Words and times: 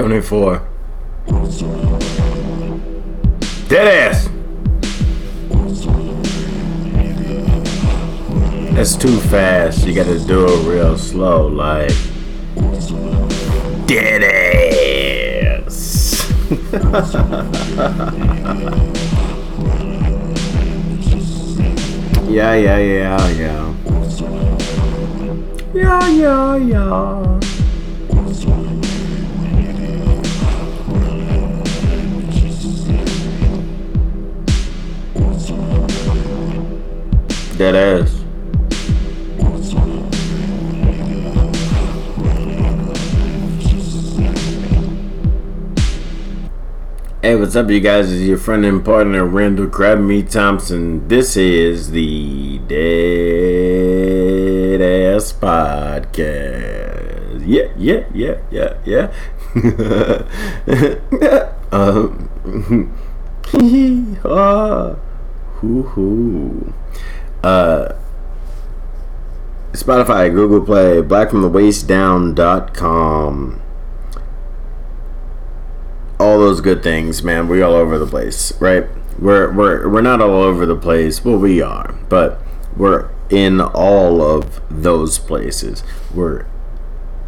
74. 0.00 0.62
Dead 3.68 3.86
ass! 3.86 4.30
That's 8.74 8.96
too 8.96 9.20
fast. 9.28 9.86
You 9.86 9.94
gotta 9.94 10.18
do 10.18 10.46
it 10.46 10.66
real 10.66 10.96
slow, 10.96 11.48
like. 11.48 11.92
Dead 13.86 14.24
ass! 14.24 16.32
yeah, 22.26 22.54
yeah, 22.54 22.78
yeah, 22.78 23.28
yeah. 23.28 23.74
Yeah, 25.74 26.08
yeah, 26.08 26.56
yeah. 26.56 27.40
Dead 37.60 37.76
ass. 37.76 38.24
Hey, 47.20 47.36
what's 47.36 47.54
up, 47.56 47.68
you 47.68 47.80
guys? 47.80 48.10
It's 48.10 48.22
your 48.22 48.38
friend 48.38 48.64
and 48.64 48.82
partner, 48.82 49.26
Randall 49.26 49.66
Crab 49.66 49.98
Meat 49.98 50.30
Thompson. 50.30 51.06
This 51.06 51.36
is 51.36 51.90
the 51.90 52.60
Dead 52.66 52.80
Ass 54.80 55.34
Podcast. 55.34 56.16
Yeah, 57.46 57.68
yeah, 57.76 58.04
yeah, 58.14 58.38
yeah, 58.50 58.78
yeah. 58.86 59.12
um, 61.70 62.30
ah, 64.24 64.96
hoo 65.58 65.82
hoo. 65.82 66.72
Uh, 67.42 67.94
Spotify, 69.72 70.32
Google 70.32 70.64
Play, 70.64 71.02
blackfromthewaistdown.com 71.02 73.62
all 76.20 76.38
those 76.38 76.60
good 76.60 76.82
things, 76.82 77.22
man. 77.22 77.48
We 77.48 77.62
all 77.62 77.72
over 77.72 77.98
the 77.98 78.06
place, 78.06 78.52
right? 78.60 78.86
We're 79.18 79.50
we're 79.50 79.88
we're 79.88 80.02
not 80.02 80.20
all 80.20 80.42
over 80.42 80.66
the 80.66 80.76
place. 80.76 81.24
Well, 81.24 81.38
we 81.38 81.62
are, 81.62 81.94
but 82.08 82.40
we're 82.76 83.08
in 83.30 83.60
all 83.60 84.22
of 84.22 84.60
those 84.70 85.18
places. 85.18 85.82
We're 86.14 86.46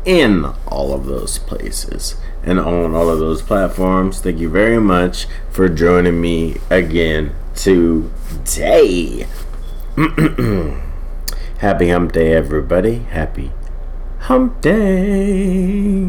in 0.04 0.44
all 0.66 0.92
of 0.92 1.06
those 1.06 1.38
places 1.38 2.16
and 2.42 2.58
on 2.58 2.94
all 2.94 3.08
of 3.08 3.18
those 3.18 3.40
platforms. 3.40 4.20
Thank 4.20 4.38
you 4.38 4.48
very 4.48 4.80
much 4.80 5.26
for 5.50 5.68
joining 5.68 6.20
me 6.20 6.56
again 6.70 7.34
today. 7.54 9.26
Happy 11.58 11.90
Hump 11.90 12.12
Day, 12.12 12.32
everybody. 12.32 13.00
Happy 13.00 13.52
Hump 14.20 14.62
Day. 14.62 16.04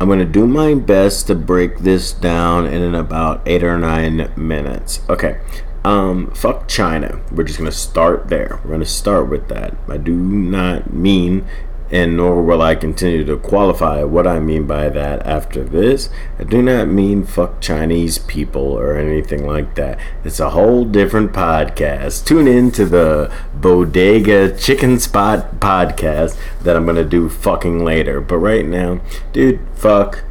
I'm 0.00 0.06
going 0.06 0.20
to 0.20 0.24
do 0.24 0.46
my 0.46 0.74
best 0.74 1.26
to 1.26 1.34
break 1.34 1.80
this 1.80 2.12
down 2.12 2.66
in 2.66 2.94
about 2.94 3.42
eight 3.46 3.64
or 3.64 3.76
nine 3.80 4.32
minutes. 4.36 5.00
Okay. 5.08 5.40
Um, 5.84 6.30
fuck 6.36 6.68
China. 6.68 7.20
We're 7.32 7.42
just 7.42 7.58
going 7.58 7.68
to 7.68 7.76
start 7.76 8.28
there. 8.28 8.60
We're 8.62 8.70
going 8.70 8.80
to 8.80 8.86
start 8.86 9.28
with 9.28 9.48
that. 9.48 9.74
I 9.88 9.96
do 9.96 10.14
not 10.14 10.92
mean 10.92 11.44
and 11.90 12.16
nor 12.16 12.42
will 12.42 12.62
I 12.62 12.74
continue 12.76 13.24
to 13.24 13.36
qualify 13.36 14.04
what 14.04 14.26
I 14.26 14.38
mean 14.38 14.66
by 14.66 14.88
that 14.90 15.26
after 15.26 15.64
this. 15.64 16.08
I 16.38 16.44
do 16.44 16.62
not 16.62 16.88
mean 16.88 17.24
fuck 17.24 17.60
Chinese 17.60 18.18
people 18.18 18.62
or 18.62 18.96
anything 18.96 19.46
like 19.46 19.74
that. 19.74 19.98
It's 20.24 20.40
a 20.40 20.50
whole 20.50 20.84
different 20.84 21.32
podcast. 21.32 22.24
Tune 22.24 22.46
in 22.46 22.70
to 22.72 22.84
the 22.86 23.32
Bodega 23.54 24.56
Chicken 24.56 25.00
Spot 25.00 25.60
podcast 25.60 26.38
that 26.62 26.76
I'm 26.76 26.86
gonna 26.86 27.04
do 27.04 27.28
fucking 27.28 27.84
later. 27.84 28.20
But 28.20 28.38
right 28.38 28.66
now, 28.66 29.00
dude, 29.32 29.60
fuck 29.74 30.24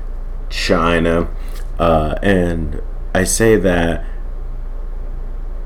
China. 0.50 1.28
Uh, 1.78 2.16
and 2.22 2.82
I 3.14 3.24
say 3.24 3.56
that 3.58 4.06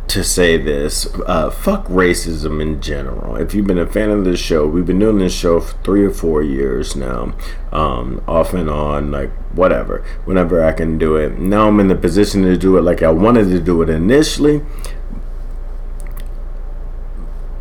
to 0.08 0.24
say 0.24 0.58
this. 0.58 1.08
Uh, 1.26 1.50
fuck 1.50 1.86
racism 1.88 2.62
in 2.62 2.82
general. 2.82 3.36
If 3.36 3.54
you've 3.54 3.68
been 3.68 3.80
a 3.80 3.88
fan 3.88 4.10
of 4.10 4.26
this 4.26 4.40
show, 4.40 4.68
we've 4.68 4.86
been 4.86 5.00
doing 5.00 5.20
this 5.20 5.34
show 5.34 5.60
for 5.60 5.76
three 5.84 6.06
or 6.06 6.12
four 6.12 6.44
years 6.44 6.96
now, 6.96 7.34
um, 7.72 8.24
off 8.28 8.54
and 8.54 8.70
on, 8.70 9.12
like 9.12 9.32
whatever, 9.54 10.04
whenever 10.26 10.64
I 10.64 10.72
can 10.72 10.98
do 10.98 11.16
it. 11.16 11.40
Now 11.40 11.68
I'm 11.68 11.80
in 11.80 11.88
the 11.88 11.96
position 11.96 12.44
to 12.44 12.58
do 12.58 12.78
it 12.78 12.82
like 12.82 13.02
I 13.02 13.12
wanted 13.12 13.50
to 13.50 13.60
do 13.60 13.82
it 13.82 13.90
initially, 13.90 14.62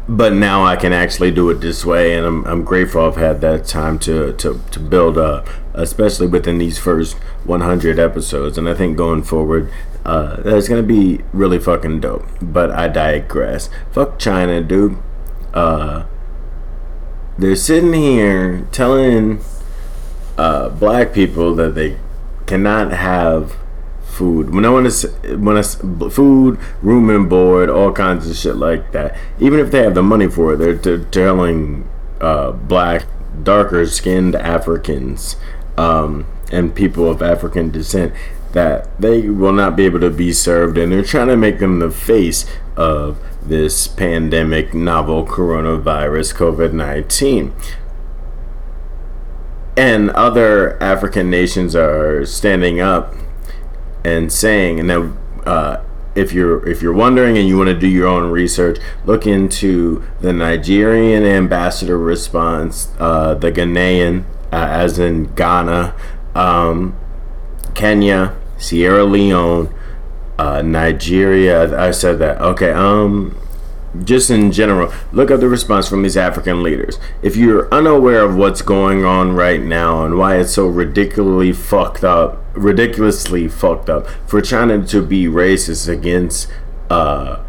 but 0.09 0.33
now 0.33 0.65
I 0.65 0.77
can 0.77 0.93
actually 0.93 1.31
do 1.31 1.49
it 1.51 1.61
this 1.61 1.85
way, 1.85 2.15
and 2.15 2.27
I'm, 2.27 2.45
I'm 2.45 2.65
grateful 2.65 3.05
I've 3.05 3.17
had 3.17 3.41
that 3.43 3.67
time 3.67 3.99
to, 4.01 4.33
to, 4.35 4.61
to 4.71 4.81
build 4.81 5.17
up, 5.17 5.49
especially 5.75 6.27
within 6.27 6.59
these 6.59 6.79
first 6.79 7.15
100 7.45 7.99
episodes. 7.99 8.59
And 8.59 8.69
I 8.69 8.75
think 8.75 8.97
going 8.97 9.23
forward, 9.23 9.73
uh, 10.05 10.41
that's 10.43 10.69
gonna 10.69 10.83
be 10.83 11.21
really 11.33 11.59
fucking 11.59 12.01
dope. 12.01 12.27
But 12.41 12.71
I 12.73 12.89
digress. 12.89 13.71
Fuck 13.93 14.19
China, 14.19 14.61
dude. 14.63 14.99
Uh, 15.55 16.07
they're 17.39 17.57
sitting 17.57 17.93
here 17.93 18.67
telling 18.73 19.41
uh, 20.37 20.69
black 20.71 21.13
people 21.13 21.55
that 21.55 21.75
they 21.75 21.99
cannot 22.47 22.93
have 22.93 23.57
food. 24.13 24.55
When 24.55 24.65
I 24.65 24.69
want 24.69 24.91
to, 24.91 25.37
when 25.39 25.57
I 25.57 25.63
food, 25.63 26.59
room 26.83 27.11
and 27.11 27.29
board, 27.29 27.71
all 27.71 27.93
kinds 27.93 28.29
of 28.29 28.37
shit 28.37 28.57
like 28.57 28.93
that. 28.93 29.17
Even 29.41 29.59
if 29.59 29.71
they 29.71 29.83
have 29.83 29.95
the 29.95 30.03
money 30.03 30.29
for 30.29 30.55
it, 30.55 30.59
they're, 30.59 30.75
they're 30.75 30.99
telling 30.99 31.89
uh, 32.21 32.53
black, 32.53 33.07
darker 33.43 33.87
skinned 33.87 34.37
Africans 34.37 35.37
um, 35.77 36.27
and 36.51 36.75
people 36.75 37.11
of 37.11 37.23
African 37.23 37.71
descent 37.71 38.13
that 38.53 39.01
they 39.01 39.31
will 39.31 39.53
not 39.53 39.77
be 39.77 39.87
able 39.87 40.01
to 40.01 40.11
be 40.11 40.31
served, 40.31 40.77
and 40.77 40.93
they're 40.93 41.03
trying 41.03 41.29
to 41.29 41.37
make 41.37 41.59
them 41.59 41.79
the 41.79 41.91
face 41.91 42.45
of 42.77 43.19
this 43.43 43.89
pandemic, 43.89 44.75
novel 44.75 45.27
coronavirus, 45.27 46.35
COVID 46.35 46.75
19. 46.75 47.55
And 49.75 50.11
other 50.11 50.81
African 50.83 51.31
nations 51.31 51.75
are 51.75 52.27
standing 52.27 52.79
up 52.79 53.15
and 54.05 54.33
saying, 54.33 54.79
and 54.79 54.89
now, 54.89 55.17
uh, 55.45 55.83
if 56.15 56.33
you're 56.33 56.67
if 56.69 56.83
you're 56.83 56.93
wondering 56.93 57.39
and 57.39 57.49
you 57.49 57.57
want 57.57 57.69
to 57.69 57.79
do 57.79 57.89
your 57.89 58.07
own 58.07 58.31
research, 58.31 58.79
look 59.07 59.27
into 59.27 60.05
the 60.21 60.33
Nigerian 60.33 61.25
ambassador 61.25 61.99
response, 61.99 62.89
uh, 62.99 63.35
the 63.35 63.51
Ghanaian, 63.51 64.25
uh, 64.53 64.67
as 64.71 64.99
in 64.99 65.35
Ghana, 65.35 65.95
um, 66.35 66.95
Kenya, 67.75 68.37
Sierra 68.59 69.05
Leone, 69.05 69.73
uh, 70.39 70.61
Nigeria. 70.63 71.79
I 71.79 71.91
said 71.93 72.19
that. 72.19 72.41
Okay. 72.41 72.73
Um, 72.73 73.37
just 74.05 74.31
in 74.31 74.53
general, 74.53 74.93
look 75.13 75.31
at 75.31 75.41
the 75.41 75.49
response 75.49 75.89
from 75.89 76.03
these 76.03 76.17
African 76.17 76.63
leaders. 76.63 76.99
If 77.23 77.37
you're 77.37 77.73
unaware 77.73 78.23
of 78.23 78.37
what's 78.37 78.63
going 78.63 79.05
on 79.05 79.35
right 79.35 79.61
now 79.63 80.05
and 80.05 80.17
why 80.17 80.37
it's 80.37 80.53
so 80.53 80.67
ridiculously 80.67 81.53
fucked 81.53 82.05
up, 82.05 82.43
ridiculously 82.55 83.49
fucked 83.49 83.91
up 83.91 84.07
for 84.27 84.41
China 84.41 84.87
to 84.87 85.03
be 85.03 85.27
racist 85.27 85.89
against 85.89 86.49
uh, 86.91 87.43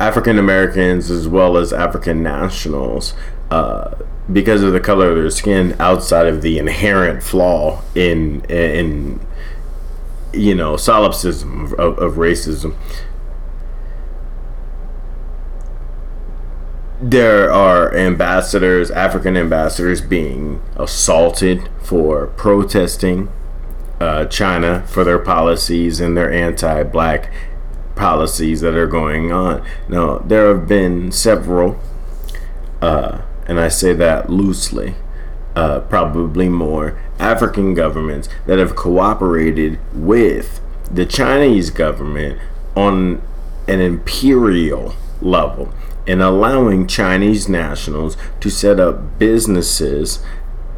African 0.00 0.38
Americans 0.38 1.10
as 1.10 1.28
well 1.28 1.56
as 1.56 1.72
African 1.72 2.22
nationals. 2.22 3.14
Uh, 3.50 3.94
because 4.32 4.62
of 4.62 4.72
the 4.72 4.80
color 4.80 5.10
of 5.10 5.16
their 5.16 5.30
skin, 5.30 5.76
outside 5.78 6.26
of 6.26 6.40
the 6.40 6.58
inherent 6.58 7.22
flaw 7.22 7.82
in 7.94 8.42
in 8.46 9.20
you 10.34 10.54
know, 10.54 10.76
solipsism 10.76 11.72
of, 11.74 11.98
of 11.98 12.14
racism. 12.14 12.74
There 17.00 17.52
are 17.52 17.92
ambassadors, 17.94 18.90
African 18.90 19.36
ambassadors, 19.36 20.00
being 20.00 20.62
assaulted 20.76 21.68
for 21.82 22.28
protesting 22.28 23.30
uh, 24.00 24.26
China 24.26 24.84
for 24.86 25.02
their 25.02 25.18
policies 25.18 26.00
and 26.00 26.16
their 26.16 26.32
anti 26.32 26.84
black 26.84 27.32
policies 27.96 28.60
that 28.60 28.74
are 28.74 28.86
going 28.86 29.32
on. 29.32 29.64
Now, 29.88 30.18
there 30.18 30.54
have 30.54 30.68
been 30.68 31.10
several, 31.10 31.80
uh, 32.80 33.22
and 33.46 33.58
I 33.58 33.68
say 33.68 33.92
that 33.94 34.30
loosely, 34.30 34.94
uh, 35.56 35.80
probably 35.80 36.48
more, 36.48 37.00
African 37.18 37.74
governments 37.74 38.28
that 38.46 38.58
have 38.58 38.76
cooperated 38.76 39.78
with 39.92 40.60
the 40.90 41.06
Chinese 41.06 41.70
government 41.70 42.38
on 42.76 43.22
an 43.66 43.80
imperial 43.80 44.94
level 45.24 45.72
and 46.06 46.20
allowing 46.20 46.86
Chinese 46.86 47.48
nationals 47.48 48.16
to 48.40 48.50
set 48.50 48.78
up 48.78 49.18
businesses 49.18 50.22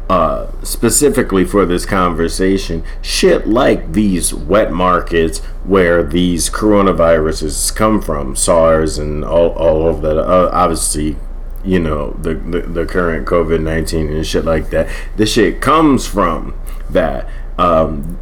uh, 0.09 0.47
specifically 0.63 1.43
for 1.43 1.65
this 1.65 1.85
conversation, 1.85 2.81
shit 3.01 3.45
like 3.45 3.91
these 3.91 4.33
wet 4.33 4.71
markets 4.71 5.39
where 5.65 6.01
these 6.01 6.49
coronaviruses 6.49 7.75
come 7.75 8.01
from, 8.01 8.33
SARS 8.33 8.97
and 8.97 9.25
all, 9.25 9.49
all 9.49 9.85
of 9.87 10.01
that, 10.01 10.17
uh, 10.17 10.49
obviously, 10.53 11.17
you 11.65 11.79
know, 11.79 12.11
the, 12.21 12.35
the, 12.35 12.61
the 12.61 12.85
current 12.85 13.27
COVID 13.27 13.61
19 13.61 14.07
and 14.07 14.25
shit 14.25 14.45
like 14.45 14.69
that. 14.69 14.87
This 15.17 15.33
shit 15.33 15.59
comes 15.59 16.07
from 16.07 16.57
that. 16.89 17.27
Um, 17.57 18.17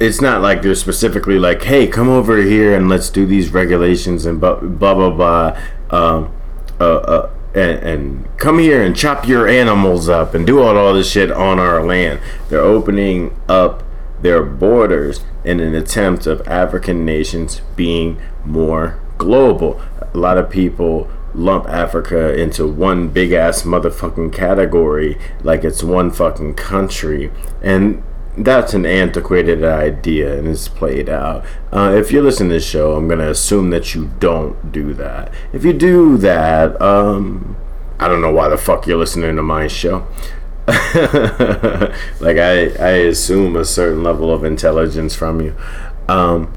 it's 0.00 0.20
not 0.20 0.42
like 0.42 0.62
they're 0.62 0.74
specifically 0.74 1.38
like, 1.38 1.62
hey, 1.62 1.86
come 1.86 2.08
over 2.08 2.38
here 2.38 2.74
and 2.74 2.88
let's 2.88 3.10
do 3.10 3.26
these 3.26 3.52
regulations 3.52 4.26
and 4.26 4.40
blah 4.40 4.58
blah 4.60 5.10
blah. 5.10 5.58
um, 5.90 6.34
uh, 6.80 6.96
uh, 6.96 7.30
and, 7.54 7.78
and, 7.84 8.36
come 8.36 8.58
here 8.58 8.82
and 8.82 8.96
chop 8.96 9.28
your 9.28 9.46
animals 9.46 10.08
up 10.08 10.34
and 10.34 10.44
do 10.44 10.60
all, 10.60 10.76
all 10.76 10.92
this 10.92 11.08
shit 11.08 11.30
on 11.30 11.60
our 11.60 11.84
land. 11.84 12.18
They're 12.48 12.58
opening 12.58 13.36
up 13.48 13.84
their 14.20 14.42
borders 14.42 15.22
in 15.44 15.60
an 15.60 15.72
attempt 15.74 16.26
of 16.26 16.46
African 16.48 17.04
nations 17.04 17.60
being 17.76 18.20
more 18.44 18.98
global. 19.18 19.80
A 20.00 20.18
lot 20.18 20.36
of 20.36 20.50
people 20.50 21.08
lump 21.32 21.68
Africa 21.68 22.34
into 22.34 22.66
one 22.66 23.08
big 23.08 23.32
ass 23.32 23.62
motherfucking 23.62 24.32
category 24.32 25.18
like 25.42 25.62
it's 25.62 25.82
one 25.82 26.10
fucking 26.10 26.54
country. 26.54 27.30
And 27.62 28.02
that's 28.36 28.74
an 28.74 28.84
antiquated 28.84 29.62
idea 29.64 30.36
and 30.36 30.48
it's 30.48 30.68
played 30.68 31.08
out. 31.08 31.44
Uh, 31.72 31.94
if 31.96 32.10
you 32.10 32.20
listen 32.20 32.48
to 32.48 32.54
this 32.54 32.66
show, 32.66 32.94
I'm 32.94 33.08
gonna 33.08 33.30
assume 33.30 33.70
that 33.70 33.94
you 33.94 34.10
don't 34.18 34.72
do 34.72 34.92
that. 34.94 35.32
If 35.52 35.64
you 35.64 35.72
do 35.72 36.16
that, 36.18 36.80
um, 36.80 37.56
I 37.98 38.08
don't 38.08 38.20
know 38.20 38.32
why 38.32 38.48
the 38.48 38.58
fuck 38.58 38.86
you're 38.86 38.98
listening 38.98 39.36
to 39.36 39.42
my 39.42 39.68
show. 39.68 40.06
like 40.66 42.38
I, 42.38 42.70
I 42.80 42.90
assume 43.06 43.54
a 43.54 43.64
certain 43.64 44.02
level 44.02 44.32
of 44.32 44.44
intelligence 44.44 45.14
from 45.14 45.40
you. 45.40 45.54
Um, 46.08 46.52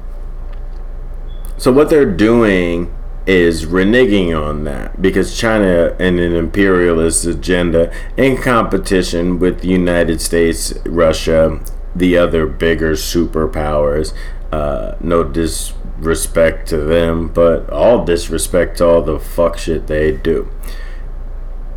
so 1.58 1.70
what 1.72 1.90
they're 1.90 2.10
doing 2.10 2.92
is 3.28 3.66
reneging 3.66 4.34
on 4.34 4.64
that 4.64 5.02
because 5.02 5.38
China 5.38 5.94
and 5.98 6.18
an 6.18 6.34
imperialist 6.34 7.26
agenda 7.26 7.92
in 8.16 8.38
competition 8.38 9.38
with 9.38 9.60
the 9.60 9.68
United 9.68 10.18
States, 10.22 10.72
Russia, 10.86 11.60
the 11.94 12.16
other 12.16 12.46
bigger 12.46 12.92
superpowers. 12.92 14.14
Uh, 14.50 14.94
no 15.00 15.22
disrespect 15.22 16.66
to 16.68 16.78
them, 16.78 17.28
but 17.28 17.68
all 17.68 18.02
disrespect 18.02 18.78
to 18.78 18.86
all 18.86 19.02
the 19.02 19.18
fuck 19.18 19.58
shit 19.58 19.88
they 19.88 20.10
do. 20.10 20.50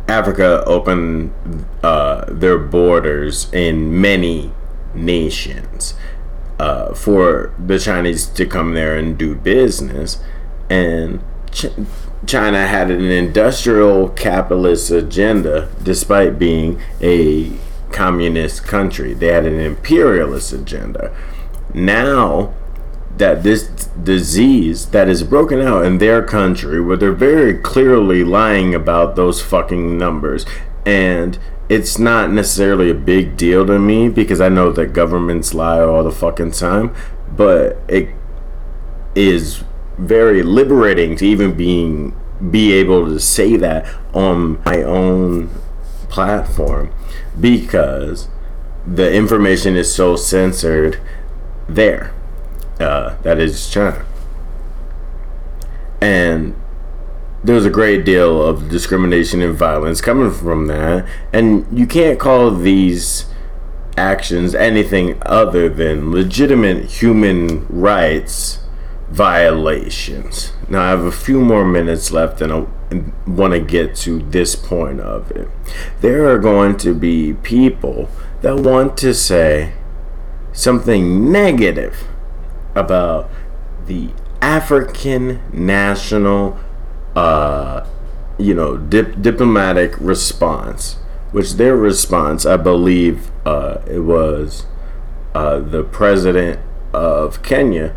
Africa 0.08 0.64
opened 0.64 1.34
uh, 1.82 2.24
their 2.28 2.56
borders 2.56 3.52
in 3.52 4.00
many 4.00 4.52
nations 4.94 5.94
uh, 6.58 6.94
for 6.94 7.54
the 7.58 7.78
Chinese 7.78 8.26
to 8.26 8.46
come 8.46 8.72
there 8.72 8.96
and 8.96 9.18
do 9.18 9.34
business, 9.34 10.18
and 10.70 11.22
Ch- 11.52 11.66
China 12.26 12.66
had 12.66 12.90
an 12.90 13.04
industrial 13.04 14.08
capitalist 14.10 14.90
agenda 14.90 15.68
despite 15.82 16.38
being 16.38 16.80
a 17.00 17.52
communist 17.90 18.64
country. 18.64 19.12
They 19.14 19.28
had 19.28 19.44
an 19.44 19.60
imperialist 19.60 20.52
agenda. 20.52 21.14
Now 21.74 22.54
that 23.18 23.42
this 23.42 23.64
disease 24.02 24.86
that 24.86 25.08
is 25.08 25.22
broken 25.22 25.60
out 25.60 25.84
in 25.84 25.98
their 25.98 26.22
country, 26.22 26.80
where 26.80 26.96
they're 26.96 27.12
very 27.12 27.54
clearly 27.54 28.24
lying 28.24 28.74
about 28.74 29.16
those 29.16 29.42
fucking 29.42 29.98
numbers, 29.98 30.46
and 30.86 31.38
it's 31.68 31.98
not 31.98 32.30
necessarily 32.30 32.90
a 32.90 32.94
big 32.94 33.36
deal 33.36 33.66
to 33.66 33.78
me 33.78 34.08
because 34.08 34.40
I 34.40 34.48
know 34.48 34.72
that 34.72 34.92
governments 34.92 35.54
lie 35.54 35.80
all 35.80 36.02
the 36.02 36.10
fucking 36.10 36.52
time, 36.52 36.94
but 37.36 37.78
it 37.88 38.08
is 39.14 39.62
very 39.98 40.42
liberating 40.42 41.16
to 41.16 41.26
even 41.26 41.54
being 41.54 42.16
be 42.50 42.72
able 42.72 43.06
to 43.06 43.20
say 43.20 43.56
that 43.56 43.86
on 44.12 44.62
my 44.64 44.82
own 44.82 45.48
platform 46.08 46.92
because 47.40 48.28
the 48.86 49.12
information 49.12 49.76
is 49.76 49.94
so 49.94 50.16
censored 50.16 51.00
there. 51.68 52.12
Uh, 52.80 53.16
that 53.22 53.38
is 53.38 53.70
China. 53.70 54.04
And 56.00 56.56
there's 57.44 57.64
a 57.64 57.70
great 57.70 58.04
deal 58.04 58.42
of 58.42 58.68
discrimination 58.68 59.40
and 59.40 59.56
violence 59.56 60.00
coming 60.00 60.32
from 60.32 60.66
that. 60.66 61.06
And 61.32 61.66
you 61.76 61.86
can't 61.86 62.18
call 62.18 62.50
these 62.50 63.26
actions 63.96 64.54
anything 64.54 65.20
other 65.22 65.68
than 65.68 66.10
legitimate 66.10 66.86
human 66.86 67.66
rights 67.68 68.61
violations. 69.12 70.52
Now, 70.68 70.82
I 70.82 70.88
have 70.88 71.04
a 71.04 71.12
few 71.12 71.40
more 71.40 71.66
minutes 71.66 72.10
left 72.10 72.40
and 72.40 72.52
I 72.52 72.66
want 73.26 73.52
to 73.52 73.60
get 73.60 73.94
to 73.96 74.20
this 74.20 74.56
point 74.56 75.00
of 75.00 75.30
it. 75.32 75.48
There 76.00 76.28
are 76.30 76.38
going 76.38 76.78
to 76.78 76.94
be 76.94 77.34
people 77.34 78.08
that 78.40 78.56
want 78.56 78.96
to 78.98 79.12
say 79.12 79.74
something 80.52 81.30
negative 81.30 82.04
about 82.74 83.28
the 83.86 84.10
African 84.40 85.42
national, 85.52 86.58
uh, 87.14 87.86
you 88.38 88.54
know, 88.54 88.78
dip- 88.78 89.20
diplomatic 89.20 89.94
response, 90.00 90.94
which 91.32 91.54
their 91.54 91.76
response, 91.76 92.46
I 92.46 92.56
believe, 92.56 93.30
uh, 93.44 93.82
it 93.86 94.00
was 94.00 94.64
uh, 95.34 95.60
the 95.60 95.84
president 95.84 96.60
of 96.94 97.42
Kenya 97.42 97.94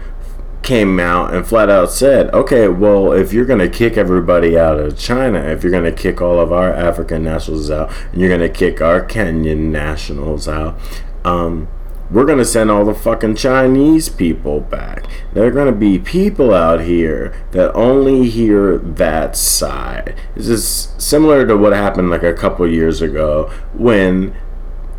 came 0.65 0.99
out 0.99 1.33
and 1.33 1.47
flat 1.47 1.69
out 1.69 1.91
said, 1.91 2.33
okay, 2.33 2.67
well, 2.67 3.13
if 3.13 3.31
you're 3.31 3.45
going 3.45 3.59
to 3.59 3.69
kick 3.69 3.97
everybody 3.97 4.57
out 4.57 4.79
of 4.79 4.97
China, 4.97 5.39
if 5.39 5.63
you're 5.63 5.71
going 5.71 5.85
to 5.85 5.91
kick 5.91 6.21
all 6.21 6.39
of 6.39 6.51
our 6.51 6.73
African 6.73 7.23
nationals 7.23 7.69
out, 7.69 7.91
and 8.11 8.19
you're 8.19 8.35
going 8.35 8.41
to 8.41 8.49
kick 8.49 8.81
our 8.81 9.05
Kenyan 9.05 9.69
nationals 9.69 10.47
out, 10.47 10.77
um, 11.23 11.67
we're 12.09 12.25
going 12.25 12.39
to 12.39 12.45
send 12.45 12.71
all 12.71 12.83
the 12.83 12.95
fucking 12.95 13.35
Chinese 13.35 14.09
people 14.09 14.59
back. 14.59 15.05
There 15.33 15.45
are 15.45 15.51
going 15.51 15.71
to 15.71 15.79
be 15.79 15.99
people 15.99 16.53
out 16.53 16.81
here 16.81 17.35
that 17.51 17.73
only 17.73 18.29
hear 18.29 18.77
that 18.77 19.37
side. 19.37 20.15
This 20.35 20.47
is 20.47 20.93
similar 20.97 21.45
to 21.47 21.55
what 21.55 21.73
happened 21.73 22.09
like 22.09 22.23
a 22.23 22.33
couple 22.33 22.67
years 22.67 23.01
ago 23.01 23.51
when 23.73 24.35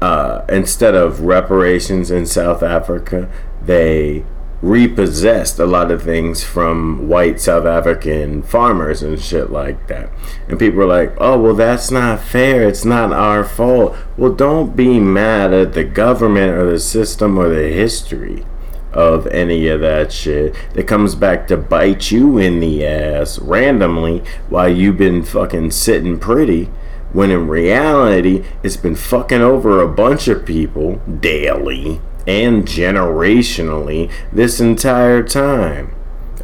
uh, 0.00 0.44
instead 0.48 0.94
of 0.94 1.20
reparations 1.22 2.10
in 2.10 2.26
South 2.26 2.62
Africa, 2.62 3.30
they 3.62 4.24
repossessed 4.66 5.60
a 5.60 5.64
lot 5.66 5.92
of 5.92 6.02
things 6.02 6.42
from 6.42 7.08
white 7.08 7.40
South 7.40 7.64
African 7.64 8.42
farmers 8.42 9.00
and 9.00 9.20
shit 9.20 9.50
like 9.50 9.86
that. 9.86 10.10
And 10.48 10.58
people 10.58 10.78
were 10.78 10.86
like, 10.86 11.14
oh, 11.18 11.40
well, 11.40 11.54
that's 11.54 11.90
not 11.90 12.20
fair. 12.20 12.66
It's 12.68 12.84
not 12.84 13.12
our 13.12 13.44
fault. 13.44 13.96
Well, 14.16 14.32
don't 14.32 14.74
be 14.74 14.98
mad 14.98 15.52
at 15.54 15.74
the 15.74 15.84
government 15.84 16.52
or 16.52 16.68
the 16.68 16.80
system 16.80 17.38
or 17.38 17.48
the 17.48 17.68
history 17.68 18.44
of 18.92 19.26
any 19.28 19.68
of 19.68 19.80
that 19.82 20.10
shit 20.10 20.56
that 20.74 20.88
comes 20.88 21.14
back 21.14 21.46
to 21.46 21.56
bite 21.56 22.10
you 22.10 22.38
in 22.38 22.58
the 22.58 22.84
ass 22.84 23.38
randomly 23.38 24.24
while 24.48 24.68
you've 24.68 24.96
been 24.96 25.22
fucking 25.22 25.70
sitting 25.70 26.18
pretty. 26.18 26.64
When 27.12 27.30
in 27.30 27.46
reality, 27.46 28.44
it's 28.64 28.76
been 28.76 28.96
fucking 28.96 29.40
over 29.40 29.80
a 29.80 29.88
bunch 29.88 30.26
of 30.26 30.44
people 30.44 30.96
daily 31.20 32.00
and 32.26 32.64
generationally 32.64 34.10
this 34.32 34.60
entire 34.60 35.22
time. 35.22 35.94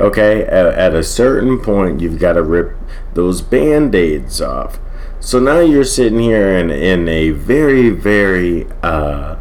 Okay, 0.00 0.42
at, 0.42 0.66
at 0.66 0.94
a 0.94 1.02
certain 1.02 1.60
point, 1.60 2.00
you've 2.00 2.18
got 2.18 2.34
to 2.34 2.42
rip 2.42 2.76
those 3.14 3.42
band 3.42 3.94
aids 3.94 4.40
off. 4.40 4.78
So 5.20 5.38
now 5.38 5.60
you're 5.60 5.84
sitting 5.84 6.18
here 6.18 6.56
in, 6.56 6.70
in 6.70 7.08
a 7.08 7.30
very, 7.30 7.90
very, 7.90 8.66
uh, 8.82 9.36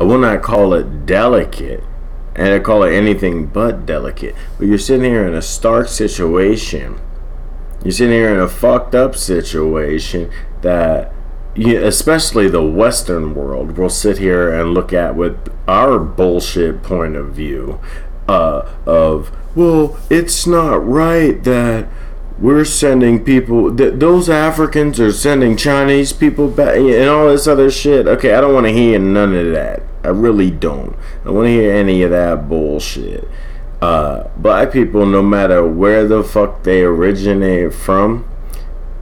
I 0.00 0.04
will 0.04 0.18
not 0.18 0.42
call 0.42 0.72
it 0.72 1.04
delicate, 1.04 1.82
and 2.34 2.48
I 2.48 2.58
call 2.60 2.82
it 2.84 2.94
anything 2.94 3.46
but 3.46 3.84
delicate, 3.84 4.34
but 4.58 4.66
you're 4.66 4.78
sitting 4.78 5.04
here 5.04 5.26
in 5.26 5.34
a 5.34 5.42
stark 5.42 5.88
situation. 5.88 6.98
You're 7.82 7.92
sitting 7.92 8.14
here 8.14 8.32
in 8.32 8.40
a 8.40 8.48
fucked 8.48 8.94
up 8.94 9.14
situation 9.14 10.30
that 10.62 11.12
yeah, 11.56 11.78
especially 11.80 12.48
the 12.48 12.62
Western 12.62 13.34
world, 13.34 13.78
will 13.78 13.88
sit 13.88 14.18
here 14.18 14.52
and 14.52 14.74
look 14.74 14.92
at 14.92 15.16
with 15.16 15.52
our 15.66 15.98
bullshit 15.98 16.82
point 16.82 17.16
of 17.16 17.32
view 17.32 17.80
uh, 18.28 18.68
of, 18.84 19.30
well, 19.54 19.98
it's 20.10 20.46
not 20.46 20.86
right 20.86 21.42
that 21.44 21.88
we're 22.38 22.64
sending 22.64 23.24
people, 23.24 23.74
th- 23.74 23.94
those 23.94 24.28
Africans 24.28 25.00
are 25.00 25.12
sending 25.12 25.56
Chinese 25.56 26.12
people 26.12 26.48
back 26.48 26.76
and 26.76 27.08
all 27.08 27.28
this 27.28 27.46
other 27.46 27.70
shit. 27.70 28.06
Okay, 28.06 28.34
I 28.34 28.40
don't 28.40 28.52
want 28.52 28.66
to 28.66 28.72
hear 28.72 28.98
none 28.98 29.34
of 29.34 29.52
that. 29.52 29.82
I 30.04 30.08
really 30.08 30.50
don't. 30.50 30.94
I 31.22 31.24
don't 31.24 31.34
want 31.34 31.46
to 31.46 31.52
hear 31.52 31.72
any 31.72 32.02
of 32.02 32.10
that 32.10 32.48
bullshit. 32.48 33.26
Uh, 33.80 34.28
black 34.36 34.72
people, 34.72 35.06
no 35.06 35.22
matter 35.22 35.66
where 35.66 36.06
the 36.06 36.22
fuck 36.22 36.62
they 36.62 36.82
originate 36.82 37.72
from, 37.72 38.28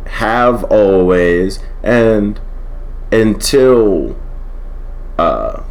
have 0.07 0.65
always 0.65 1.59
and 1.85 2.41
until 3.13 4.17
uh, 5.19 5.63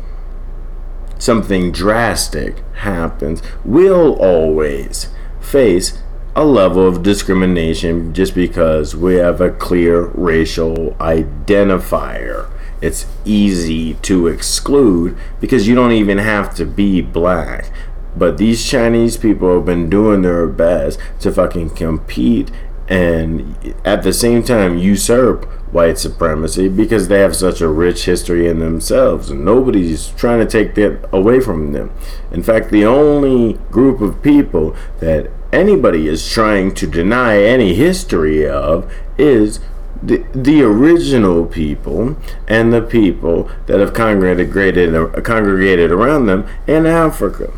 something 1.18 1.72
drastic 1.72 2.64
happens, 2.76 3.42
we'll 3.66 4.14
always 4.14 5.10
face 5.42 6.02
a 6.36 6.46
level 6.46 6.88
of 6.88 7.04
discrimination 7.04 8.14
just 8.14 8.36
because 8.36 8.96
we 8.96 9.16
have 9.16 9.42
a 9.42 9.52
clear 9.52 10.06
racial 10.10 10.92
identifier. 11.00 12.50
It's 12.80 13.08
easy 13.26 13.96
to 13.96 14.28
exclude 14.28 15.18
because 15.42 15.68
you 15.68 15.74
don't 15.74 15.92
even 15.92 16.20
have 16.20 16.54
to 16.56 16.66
be 16.66 17.02
black. 17.02 17.72
But 18.16 18.38
these 18.38 18.64
Chinese 18.70 19.18
people 19.18 19.56
have 19.56 19.66
been 19.66 19.90
doing 19.90 20.22
their 20.22 20.46
best 20.48 21.00
to 21.22 21.32
fucking 21.32 21.72
compete 21.72 22.52
and 22.88 23.74
at 23.86 24.04
the 24.04 24.14
same 24.14 24.44
time 24.44 24.78
usurp 24.78 25.50
white 25.74 25.98
supremacy 25.98 26.70
because 26.70 27.08
they 27.08 27.20
have 27.20 27.36
such 27.36 27.60
a 27.60 27.68
rich 27.68 28.06
history 28.06 28.48
in 28.48 28.60
themselves 28.60 29.30
and 29.30 29.44
nobody's 29.44 30.10
trying 30.10 30.40
to 30.40 30.46
take 30.46 30.76
that 30.76 31.10
away 31.12 31.40
from 31.40 31.74
them. 31.74 31.92
In 32.32 32.44
fact, 32.44 32.70
the 32.70 32.86
only 32.86 33.54
group 33.72 34.00
of 34.00 34.22
people 34.22 34.76
that 35.00 35.30
anybody 35.52 36.08
is 36.08 36.32
trying 36.32 36.74
to 36.76 36.88
deny 36.88 37.42
any 37.42 37.74
history 37.74 38.48
of 38.48 38.92
is 39.18 39.60
the, 40.02 40.26
the 40.34 40.62
original 40.62 41.46
people 41.46 42.18
and 42.48 42.72
the 42.74 42.82
people 42.82 43.50
that 43.68 43.80
have 43.80 43.94
congregated 43.94 45.24
congregated 45.24 45.92
around 45.92 46.26
them 46.26 46.46
in 46.68 46.86
Africa. 46.86 47.52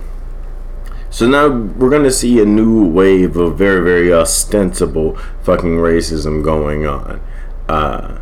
So 1.09 1.27
now 1.27 1.47
we're 1.47 1.89
gonna 1.89 2.11
see 2.11 2.41
a 2.41 2.45
new 2.45 2.85
wave 2.85 3.37
of 3.37 3.57
very, 3.57 3.83
very 3.83 4.13
ostensible 4.13 5.15
fucking 5.43 5.77
racism 5.77 6.43
going 6.43 6.85
on. 6.85 7.21
Uh, 7.67 8.19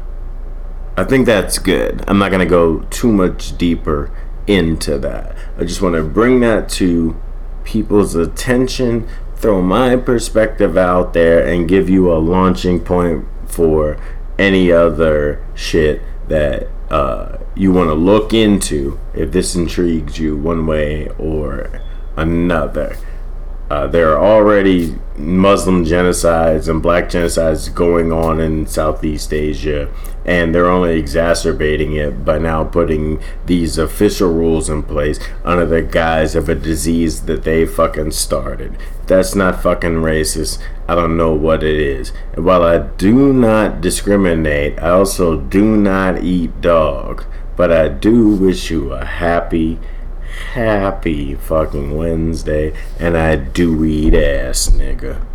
I 0.95 1.03
think 1.03 1.25
that's 1.25 1.57
good. 1.57 2.03
I'm 2.07 2.19
not 2.19 2.31
gonna 2.31 2.45
go 2.45 2.81
too 2.91 3.11
much 3.11 3.57
deeper 3.57 4.11
into 4.47 4.97
that. 4.99 5.35
I 5.57 5.63
just 5.63 5.81
want 5.81 5.95
to 5.95 6.03
bring 6.03 6.39
that 6.41 6.69
to 6.69 7.15
people's 7.63 8.15
attention, 8.15 9.07
throw 9.35 9.61
my 9.61 9.95
perspective 9.95 10.77
out 10.77 11.13
there, 11.13 11.45
and 11.45 11.67
give 11.67 11.89
you 11.89 12.11
a 12.11 12.19
launching 12.19 12.79
point 12.79 13.25
for 13.45 13.97
any 14.37 14.71
other 14.71 15.43
shit 15.55 16.01
that 16.27 16.67
uh, 16.89 17.37
you 17.55 17.71
want 17.71 17.89
to 17.89 17.93
look 17.93 18.33
into 18.33 18.99
if 19.13 19.31
this 19.31 19.55
intrigues 19.55 20.19
you 20.19 20.35
one 20.37 20.65
way 20.65 21.07
or 21.17 21.81
another. 22.15 22.97
Uh, 23.69 23.87
there 23.87 24.15
are 24.15 24.23
already 24.23 24.95
Muslim 25.17 25.85
genocides 25.85 26.67
and 26.67 26.81
black 26.81 27.05
genocides 27.05 27.73
going 27.73 28.11
on 28.11 28.39
in 28.39 28.65
Southeast 28.65 29.31
Asia, 29.31 29.87
and 30.25 30.53
they're 30.53 30.69
only 30.69 30.97
exacerbating 30.97 31.95
it 31.95 32.25
by 32.25 32.39
now 32.39 32.63
putting 32.63 33.21
these 33.45 33.77
official 33.77 34.33
rules 34.33 34.69
in 34.69 34.81
place 34.81 35.19
under 35.43 35.65
the 35.65 35.83
guise 35.83 36.33
of 36.35 36.49
a 36.49 36.55
disease 36.55 37.23
that 37.23 37.43
they 37.43 37.65
fucking 37.65 38.11
started. 38.11 38.75
that's 39.05 39.35
not 39.35 39.61
fucking 39.61 39.95
racist. 39.95 40.59
I 40.87 40.95
don't 40.95 41.17
know 41.17 41.33
what 41.33 41.61
it 41.61 41.79
is. 41.79 42.11
And 42.33 42.45
while 42.45 42.63
I 42.63 42.79
do 42.79 43.33
not 43.33 43.81
discriminate, 43.81 44.79
I 44.79 44.89
also 44.89 45.39
do 45.39 45.75
not 45.75 46.23
eat 46.23 46.61
dog. 46.61 47.25
But 47.55 47.71
I 47.71 47.89
do 47.89 48.29
wish 48.29 48.71
you 48.71 48.93
a 48.93 49.05
happy 49.05 49.79
happy 50.53 51.35
fucking 51.35 51.95
Wednesday, 51.95 52.73
and 52.99 53.17
I 53.17 53.35
do 53.35 53.83
eat 53.85 54.13
ass, 54.13 54.69
nigga. 54.69 55.25